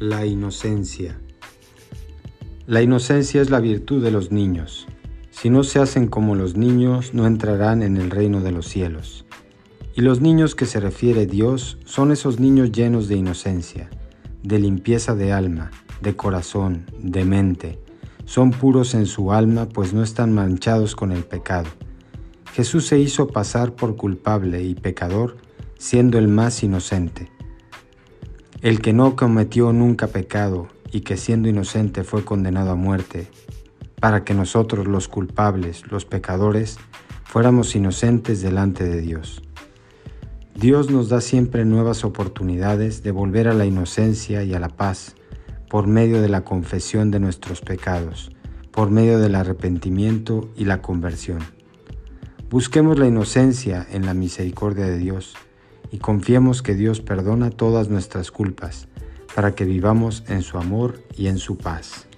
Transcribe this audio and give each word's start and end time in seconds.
La 0.00 0.24
inocencia. 0.24 1.20
La 2.66 2.80
inocencia 2.80 3.42
es 3.42 3.50
la 3.50 3.60
virtud 3.60 4.02
de 4.02 4.10
los 4.10 4.32
niños. 4.32 4.86
Si 5.28 5.50
no 5.50 5.62
se 5.62 5.78
hacen 5.78 6.06
como 6.06 6.34
los 6.34 6.56
niños, 6.56 7.12
no 7.12 7.26
entrarán 7.26 7.82
en 7.82 7.98
el 7.98 8.08
reino 8.10 8.40
de 8.40 8.50
los 8.50 8.66
cielos. 8.66 9.26
Y 9.94 10.00
los 10.00 10.22
niños 10.22 10.54
que 10.54 10.64
se 10.64 10.80
refiere 10.80 11.26
Dios 11.26 11.76
son 11.84 12.12
esos 12.12 12.40
niños 12.40 12.72
llenos 12.72 13.08
de 13.08 13.16
inocencia, 13.16 13.90
de 14.42 14.58
limpieza 14.58 15.14
de 15.14 15.34
alma, 15.34 15.70
de 16.00 16.16
corazón, 16.16 16.86
de 16.98 17.26
mente. 17.26 17.78
Son 18.24 18.52
puros 18.52 18.94
en 18.94 19.04
su 19.04 19.32
alma, 19.32 19.68
pues 19.68 19.92
no 19.92 20.02
están 20.02 20.32
manchados 20.32 20.96
con 20.96 21.12
el 21.12 21.24
pecado. 21.24 21.68
Jesús 22.54 22.86
se 22.86 22.98
hizo 22.98 23.28
pasar 23.28 23.74
por 23.74 23.96
culpable 23.96 24.62
y 24.62 24.74
pecador, 24.74 25.36
siendo 25.76 26.16
el 26.16 26.28
más 26.28 26.62
inocente. 26.62 27.30
El 28.62 28.82
que 28.82 28.92
no 28.92 29.16
cometió 29.16 29.72
nunca 29.72 30.08
pecado 30.08 30.68
y 30.92 31.00
que 31.00 31.16
siendo 31.16 31.48
inocente 31.48 32.04
fue 32.04 32.26
condenado 32.26 32.72
a 32.72 32.74
muerte, 32.74 33.26
para 34.00 34.22
que 34.22 34.34
nosotros 34.34 34.86
los 34.86 35.08
culpables, 35.08 35.90
los 35.90 36.04
pecadores, 36.04 36.76
fuéramos 37.24 37.74
inocentes 37.74 38.42
delante 38.42 38.84
de 38.84 39.00
Dios. 39.00 39.40
Dios 40.54 40.90
nos 40.90 41.08
da 41.08 41.22
siempre 41.22 41.64
nuevas 41.64 42.04
oportunidades 42.04 43.02
de 43.02 43.12
volver 43.12 43.48
a 43.48 43.54
la 43.54 43.64
inocencia 43.64 44.44
y 44.44 44.52
a 44.52 44.60
la 44.60 44.68
paz 44.68 45.14
por 45.70 45.86
medio 45.86 46.20
de 46.20 46.28
la 46.28 46.44
confesión 46.44 47.10
de 47.10 47.18
nuestros 47.18 47.62
pecados, 47.62 48.30
por 48.72 48.90
medio 48.90 49.18
del 49.20 49.36
arrepentimiento 49.36 50.50
y 50.54 50.66
la 50.66 50.82
conversión. 50.82 51.38
Busquemos 52.50 52.98
la 52.98 53.06
inocencia 53.06 53.86
en 53.90 54.04
la 54.04 54.12
misericordia 54.12 54.84
de 54.84 54.98
Dios 54.98 55.34
y 55.90 55.98
confiemos 55.98 56.62
que 56.62 56.74
Dios 56.74 57.00
perdona 57.00 57.50
todas 57.50 57.88
nuestras 57.88 58.30
culpas 58.30 58.88
para 59.34 59.54
que 59.54 59.64
vivamos 59.64 60.24
en 60.28 60.42
su 60.42 60.58
amor 60.58 61.02
y 61.16 61.28
en 61.28 61.38
su 61.38 61.56
paz. 61.56 62.09